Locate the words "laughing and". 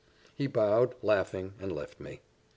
1.03-1.71